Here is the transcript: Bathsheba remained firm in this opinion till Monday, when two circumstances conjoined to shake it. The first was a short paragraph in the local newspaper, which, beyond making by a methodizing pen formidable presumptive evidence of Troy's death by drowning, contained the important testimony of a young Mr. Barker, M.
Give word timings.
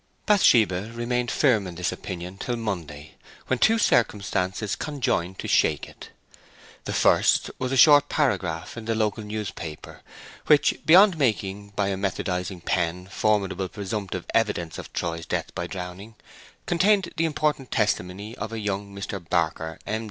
Bathsheba 0.25 0.89
remained 0.95 1.29
firm 1.29 1.67
in 1.67 1.75
this 1.75 1.91
opinion 1.91 2.39
till 2.39 2.55
Monday, 2.55 3.11
when 3.45 3.59
two 3.59 3.77
circumstances 3.77 4.75
conjoined 4.75 5.37
to 5.37 5.47
shake 5.47 5.87
it. 5.87 6.09
The 6.85 6.91
first 6.91 7.51
was 7.59 7.71
a 7.71 7.77
short 7.77 8.09
paragraph 8.09 8.75
in 8.75 8.85
the 8.85 8.95
local 8.95 9.23
newspaper, 9.23 10.01
which, 10.47 10.73
beyond 10.87 11.19
making 11.19 11.73
by 11.75 11.89
a 11.89 11.97
methodizing 11.97 12.61
pen 12.65 13.05
formidable 13.11 13.69
presumptive 13.69 14.25
evidence 14.33 14.79
of 14.79 14.91
Troy's 14.91 15.27
death 15.27 15.53
by 15.53 15.67
drowning, 15.67 16.15
contained 16.65 17.09
the 17.17 17.25
important 17.25 17.69
testimony 17.69 18.35
of 18.39 18.51
a 18.51 18.59
young 18.59 18.95
Mr. 18.95 19.23
Barker, 19.29 19.77
M. 19.85 19.99